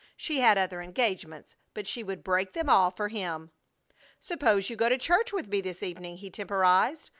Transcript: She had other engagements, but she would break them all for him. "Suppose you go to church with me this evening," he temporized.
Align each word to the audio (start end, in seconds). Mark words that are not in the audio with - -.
She 0.17 0.39
had 0.39 0.57
other 0.57 0.81
engagements, 0.81 1.55
but 1.75 1.85
she 1.85 2.01
would 2.01 2.23
break 2.23 2.53
them 2.53 2.69
all 2.71 2.89
for 2.89 3.09
him. 3.09 3.51
"Suppose 4.19 4.67
you 4.67 4.75
go 4.75 4.89
to 4.89 4.97
church 4.97 5.31
with 5.31 5.47
me 5.47 5.61
this 5.61 5.83
evening," 5.83 6.17
he 6.17 6.31
temporized. 6.31 7.09